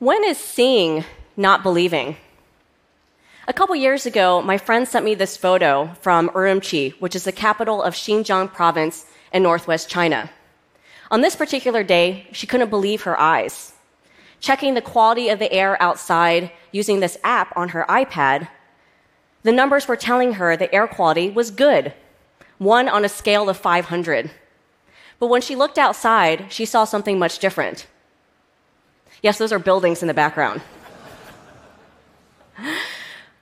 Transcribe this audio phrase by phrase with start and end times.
[0.00, 1.04] When is seeing
[1.36, 2.16] not believing?
[3.46, 7.32] A couple years ago, my friend sent me this photo from Urumqi, which is the
[7.32, 10.30] capital of Xinjiang province in northwest China.
[11.10, 13.74] On this particular day, she couldn't believe her eyes.
[14.40, 18.48] Checking the quality of the air outside using this app on her iPad,
[19.42, 21.92] the numbers were telling her the air quality was good,
[22.56, 24.30] one on a scale of 500.
[25.18, 27.86] But when she looked outside, she saw something much different.
[29.22, 30.62] Yes, those are buildings in the background.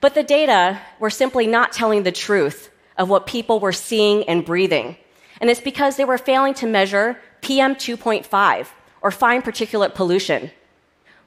[0.01, 4.45] but the data were simply not telling the truth of what people were seeing and
[4.45, 4.97] breathing.
[5.39, 8.67] And it's because they were failing to measure PM 2.5,
[9.01, 10.51] or fine particulate pollution.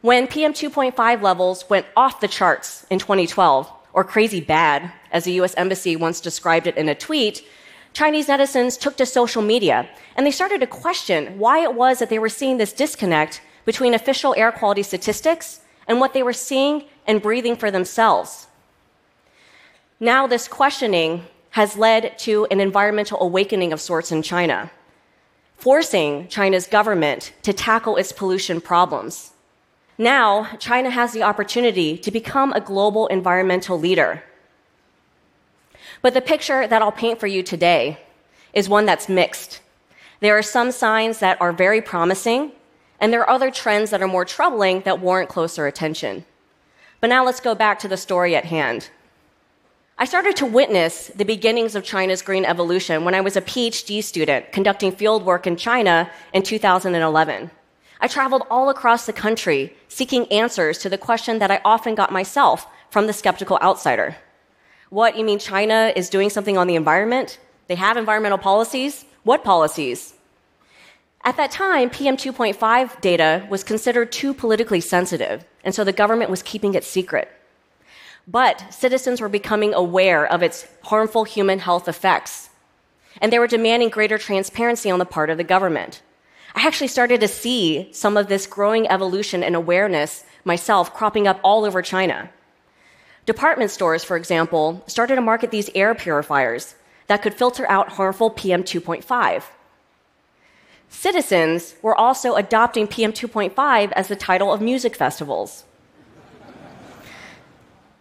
[0.03, 5.41] When PM 2.5 levels went off the charts in 2012, or crazy bad, as the
[5.41, 7.47] US Embassy once described it in a tweet,
[7.93, 12.09] Chinese netizens took to social media and they started to question why it was that
[12.09, 16.85] they were seeing this disconnect between official air quality statistics and what they were seeing
[17.07, 18.47] and breathing for themselves.
[20.01, 24.71] Now, this questioning has led to an environmental awakening of sorts in China,
[25.57, 29.33] forcing China's government to tackle its pollution problems.
[29.99, 34.25] Now, China has the opportunity to become a global environmental leader.
[36.01, 37.99] But the picture that I'll paint for you today
[38.55, 39.61] is one that's mixed.
[40.21, 42.53] There are some signs that are very promising,
[43.03, 46.25] and there are other trends that are more troubling that warrant closer attention.
[47.01, 48.91] But now let's go back to the story at hand.
[49.99, 54.05] I started to witness the beginnings of China's green evolution when I was a PhD
[54.05, 57.51] student conducting field work in China in 2011.
[58.01, 62.13] I traveled all across the country seeking answers to the question that I often got
[62.13, 64.17] myself from the skeptical outsider.
[64.91, 67.41] What, you mean China is doing something on the environment?
[67.67, 69.05] They have environmental policies?
[69.25, 70.15] What policies?
[71.25, 76.31] At that time, PM 2.5 data was considered too politically sensitive, and so the government
[76.31, 77.31] was keeping it secret.
[78.27, 82.51] But citizens were becoming aware of its harmful human health effects,
[83.21, 86.03] and they were demanding greater transparency on the part of the government.
[86.57, 91.39] I actually started to see some of this growing evolution and awareness myself cropping up
[91.45, 92.31] all over China.
[93.27, 96.75] Department stores, for example, started to market these air purifiers
[97.07, 99.45] that could filter out harmful PM 2.5.
[100.93, 105.65] Citizens were also adopting PM 2.5 as the title of music festivals.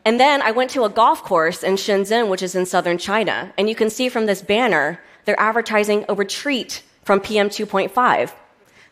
[0.03, 3.53] And then I went to a golf course in Shenzhen, which is in southern China,
[3.57, 8.33] and you can see from this banner, they're advertising a retreat from PM 2.5.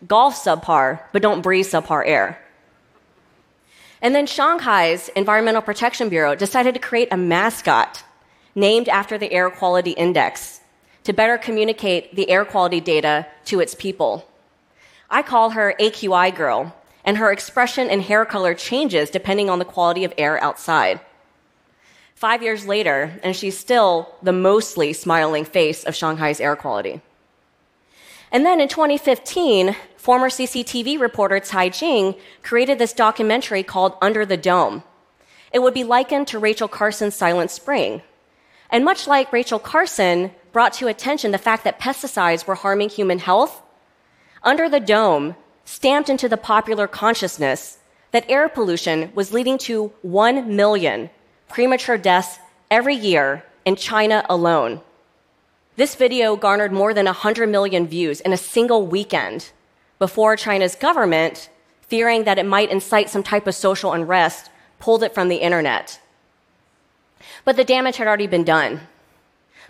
[0.08, 2.40] Golf subpar, but don't breathe subpar air.
[4.02, 8.04] And then Shanghai's Environmental Protection Bureau decided to create a mascot
[8.56, 10.59] named after the air quality index
[11.10, 14.30] to better communicate the air quality data to its people.
[15.10, 19.66] I call her AQI Girl, and her expression and hair color changes depending on the
[19.66, 21.00] quality of air outside.
[22.14, 27.02] Five years later, and she's still the mostly smiling face of Shanghai's air quality.
[28.32, 34.38] And then in 2015, former CCTV reporter Chai Jing created this documentary called Under the
[34.38, 34.84] Dome.
[35.52, 38.04] It would be likened to Rachel Carson's Silent Spring.
[38.70, 43.20] And much like Rachel Carson, brought to attention the fact that pesticides were harming human
[43.20, 43.62] health,
[44.44, 47.78] under the dome, stamped into the popular consciousness
[48.12, 51.10] that air pollution was leading to 1 million
[51.48, 52.40] premature deaths
[52.72, 54.82] every year in China alone.
[55.76, 59.52] This video garnered more than 100 million views in a single weekend
[59.98, 61.50] before China's government,
[61.82, 64.50] fearing that it might incite some type of social unrest,
[64.80, 66.00] pulled it from the internet.
[67.46, 68.82] But the damage had already been done.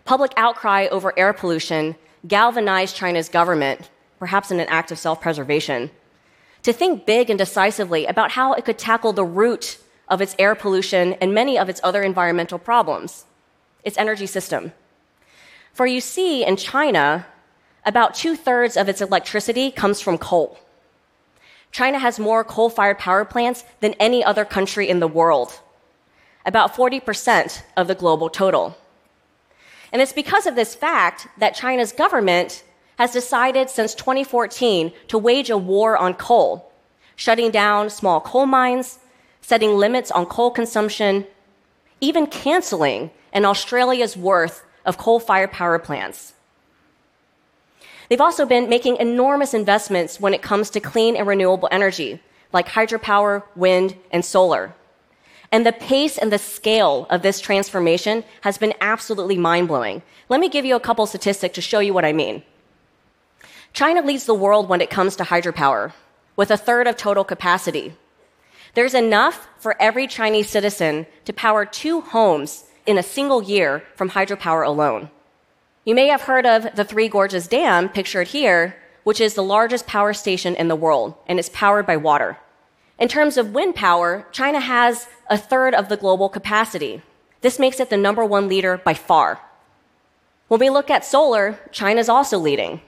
[0.05, 1.95] Public outcry over air pollution
[2.27, 5.89] galvanized China's government, perhaps in an act of self preservation,
[6.63, 9.77] to think big and decisively about how it could tackle the root
[10.07, 13.25] of its air pollution and many of its other environmental problems
[13.83, 14.73] its energy system.
[15.71, 17.25] For you see, in China,
[17.85, 20.59] about two thirds of its electricity comes from coal.
[21.71, 25.61] China has more coal fired power plants than any other country in the world,
[26.45, 28.75] about 40% of the global total.
[29.91, 32.63] And it's because of this fact that China's government
[32.97, 36.71] has decided since 2014 to wage a war on coal,
[37.15, 38.99] shutting down small coal mines,
[39.41, 41.25] setting limits on coal consumption,
[42.01, 46.33] even canceling an Australia's worth of coal fired power plants.
[48.09, 52.19] They've also been making enormous investments when it comes to clean and renewable energy,
[52.51, 54.73] like hydropower, wind, and solar.
[55.51, 60.03] And the pace and the scale of this transformation has been absolutely mind blowing.
[60.29, 62.43] Let me give you a couple statistics to show you what I mean.
[63.73, 65.93] China leads the world when it comes to hydropower,
[66.35, 67.93] with a third of total capacity.
[68.75, 74.11] There's enough for every Chinese citizen to power two homes in a single year from
[74.11, 75.09] hydropower alone.
[75.85, 79.87] You may have heard of the Three Gorges Dam, pictured here, which is the largest
[79.87, 82.37] power station in the world, and it's powered by water.
[82.99, 87.01] In terms of wind power, China has a third of the global capacity.
[87.39, 89.39] This makes it the number one leader by far.
[90.49, 92.81] When we look at solar, China is also leading.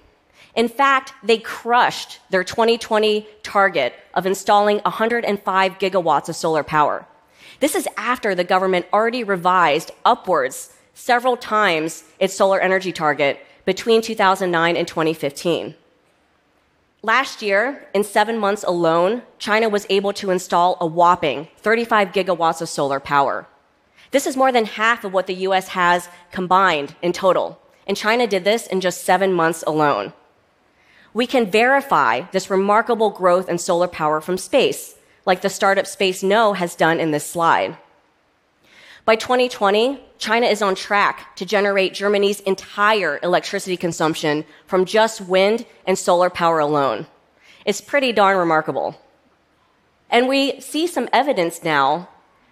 [0.54, 7.06] In fact, they crushed their 2020 target of installing 105 gigawatts of solar power.
[7.62, 14.02] This is after the government already revised upwards several times its solar energy target between
[14.02, 15.75] 2009 and 2015.
[17.03, 22.62] Last year, in seven months alone, China was able to install a whopping 35 gigawatts
[22.62, 23.48] of solar power.
[24.12, 27.59] This is more than half of what the US has combined in total.
[27.88, 30.13] And China did this in just seven months alone.
[31.12, 34.94] We can verify this remarkable growth in solar power from space,
[35.25, 37.77] like the startup SpaceKnow has done in this slide.
[39.03, 45.65] By 2020, China is on track to generate Germany's entire electricity consumption from just wind
[45.88, 47.07] and solar power alone.
[47.65, 49.01] It's pretty darn remarkable.
[50.12, 52.09] And we see some evidence now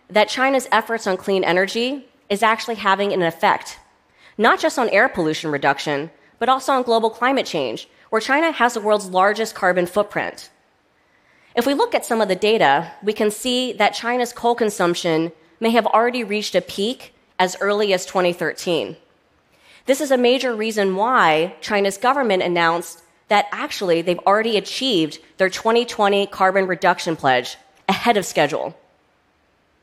[0.10, 3.78] that China's efforts on clean energy is actually having an effect,
[4.38, 6.10] not just on air pollution reduction,
[6.40, 10.50] but also on global climate change, where China has the world's largest carbon footprint.
[11.56, 15.31] If we look at some of the data, we can see that China's coal consumption
[15.60, 18.96] may have already reached a peak as early as 2013.
[19.86, 25.50] This is a major reason why China's government announced that actually they've already achieved their
[25.50, 27.58] 2020 carbon reduction pledge
[27.88, 28.78] ahead of schedule.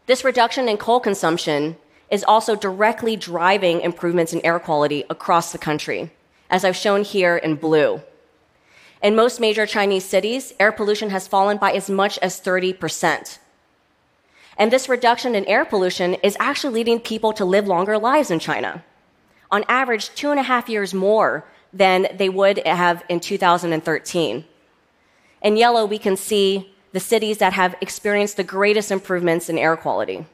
[0.06, 1.76] This reduction in coal consumption
[2.10, 6.10] is also directly driving improvements in air quality across the country,
[6.50, 8.00] as I've shown here in blue.
[9.02, 13.38] In most major Chinese cities, air pollution has fallen by as much as 30%.
[14.58, 18.38] And this reduction in air pollution is actually leading people to live longer lives in
[18.38, 18.82] China.
[19.50, 24.44] On average, two and a half years more than they would have in 2013.
[25.42, 29.76] In yellow, we can see the cities that have experienced the greatest improvements in air
[29.76, 30.24] quality.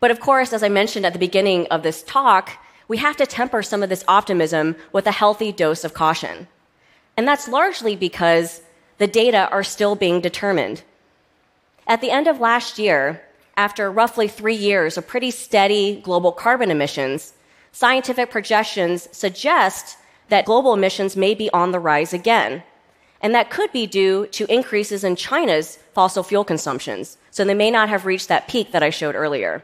[0.00, 2.50] But of course, as I mentioned at the beginning of this talk,
[2.88, 6.48] we have to temper some of this optimism with a healthy dose of caution.
[7.16, 8.62] And that's largely because
[8.98, 10.82] the data are still being determined.
[11.86, 13.22] At the end of last year,
[13.56, 17.34] after roughly three years of pretty steady global carbon emissions,
[17.72, 19.96] scientific projections suggest
[20.28, 22.62] that global emissions may be on the rise again.
[23.20, 27.18] And that could be due to increases in China's fossil fuel consumptions.
[27.30, 29.62] So they may not have reached that peak that I showed earlier.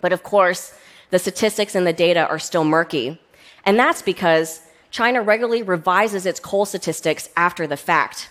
[0.00, 0.74] But of course,
[1.10, 3.20] the statistics and the data are still murky.
[3.64, 8.30] And that's because China regularly revises its coal statistics after the fact.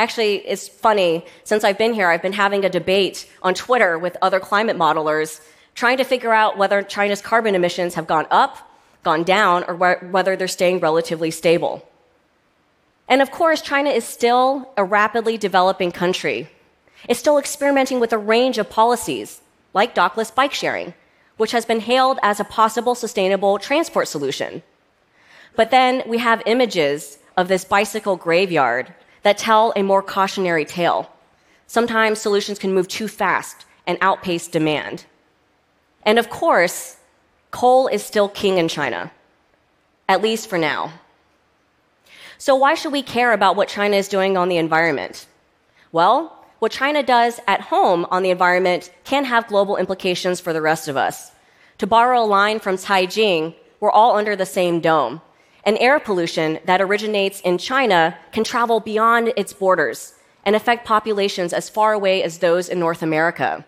[0.00, 1.26] Actually, it's funny.
[1.44, 5.42] Since I've been here, I've been having a debate on Twitter with other climate modelers,
[5.74, 8.56] trying to figure out whether China's carbon emissions have gone up,
[9.02, 11.86] gone down, or whether they're staying relatively stable.
[13.10, 16.48] And of course, China is still a rapidly developing country.
[17.06, 19.42] It's still experimenting with a range of policies,
[19.74, 20.94] like dockless bike sharing,
[21.36, 24.62] which has been hailed as a possible sustainable transport solution.
[25.56, 31.10] But then we have images of this bicycle graveyard that tell a more cautionary tale.
[31.66, 35.04] Sometimes solutions can move too fast and outpace demand.
[36.02, 36.96] And of course,
[37.50, 39.12] coal is still king in China,
[40.08, 40.92] at least for now.
[42.38, 45.26] So, why should we care about what China is doing on the environment?
[45.92, 50.60] Well, what China does at home on the environment can have global implications for the
[50.62, 51.32] rest of us.
[51.78, 55.20] To borrow a line from Chai Jing, we're all under the same dome.
[55.64, 60.14] And air pollution that originates in China can travel beyond its borders
[60.44, 63.64] and affect populations as far away as those in North America.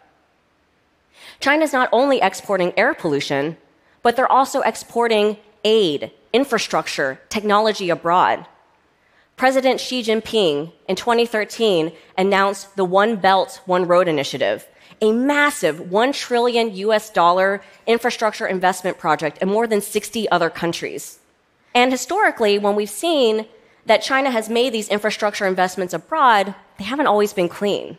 [1.41, 3.57] China is not only exporting air pollution,
[4.03, 8.47] but they're also exporting aid, infrastructure, technology abroad.
[9.37, 14.67] President Xi Jinping in 2013 announced the One Belt, One Road initiative,
[15.01, 21.19] a massive 1 trillion US dollar infrastructure investment project in more than 60 other countries.
[21.75, 23.47] And historically, when we've seen
[23.87, 27.99] that China has made these infrastructure investments abroad, they haven't always been clean.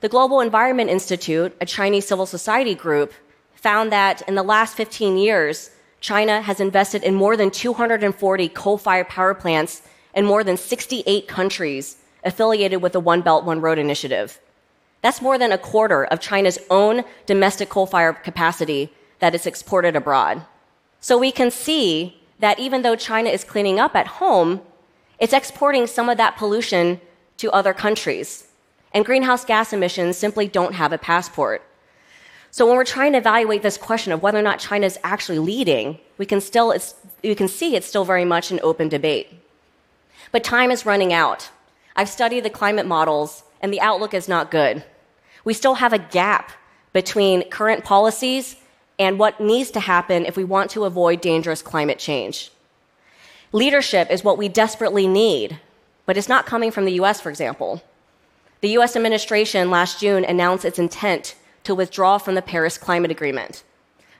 [0.00, 3.12] The Global Environment Institute, a Chinese civil society group,
[3.54, 5.70] found that in the last 15 years,
[6.00, 9.82] China has invested in more than 240 coal fired power plants
[10.14, 14.40] in more than 68 countries affiliated with the One Belt, One Road initiative.
[15.02, 19.96] That's more than a quarter of China's own domestic coal fired capacity that is exported
[19.96, 20.42] abroad.
[21.00, 24.60] So we can see that even though China is cleaning up at home,
[25.18, 27.00] it's exporting some of that pollution
[27.36, 28.46] to other countries.
[28.92, 31.62] and greenhouse gas emissions simply don't have a passport.
[32.50, 35.38] So when we're trying to evaluate this question of whether or not China is actually
[35.38, 36.74] leading, we can still
[37.22, 39.28] you can see it's still very much an open debate.
[40.32, 41.50] But time is running out.
[41.94, 44.84] I've studied the climate models and the outlook is not good.
[45.44, 46.50] We still have a gap
[46.92, 48.56] between current policies
[49.00, 52.52] and what needs to happen if we want to avoid dangerous climate change.
[53.50, 55.58] Leadership is what we desperately need,
[56.04, 57.82] but it's not coming from the US, for example.
[58.60, 63.64] The US administration last June announced its intent to withdraw from the Paris Climate Agreement.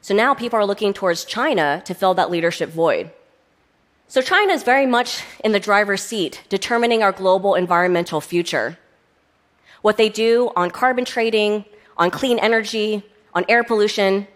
[0.00, 3.10] So now people are looking towards China to fill that leadership void.
[4.08, 8.78] So China is very much in the driver's seat, determining our global environmental future.
[9.82, 11.66] What they do on carbon trading,
[11.98, 13.02] on clean energy,
[13.34, 14.26] on air pollution,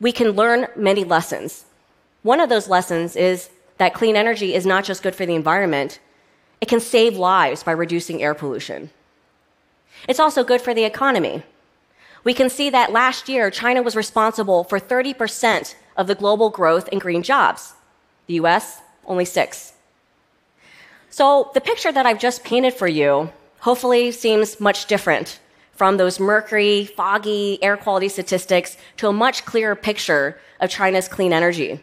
[0.00, 1.64] we can learn many lessons.
[2.22, 5.98] One of those lessons is that clean energy is not just good for the environment,
[6.60, 8.90] it can save lives by reducing air pollution.
[10.08, 11.42] It's also good for the economy.
[12.24, 16.88] We can see that last year, China was responsible for 30% of the global growth
[16.88, 17.74] in green jobs.
[18.26, 19.72] The US, only six.
[21.10, 25.40] So the picture that I've just painted for you hopefully seems much different
[25.78, 31.32] from those mercury, foggy air quality statistics to a much clearer picture of China's clean
[31.32, 31.80] energy.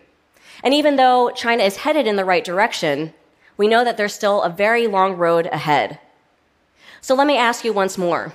[0.63, 3.13] And even though China is headed in the right direction,
[3.55, 5.97] we know that there's still a very long road ahead.
[6.99, 8.33] So let me ask you once more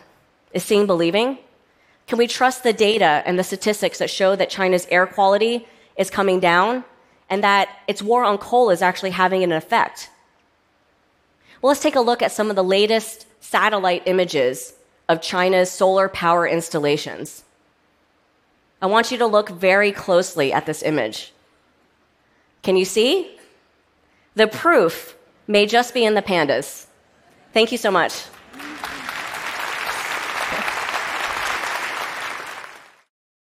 [0.55, 1.38] Is seeing believing?
[2.07, 6.09] Can we trust the data and the statistics that show that China's air quality is
[6.09, 6.85] coming down
[7.29, 10.09] and that its war on coal is actually having an effect?
[11.61, 14.73] Well, let's take a look at some of the latest satellite images
[15.11, 17.43] of China's solar power installations.
[18.81, 21.33] I want you to look very closely at this image.
[22.62, 23.37] Can you see?
[24.37, 25.17] The proof
[25.49, 26.87] may just be in the pandas.
[27.52, 28.23] Thank you so much.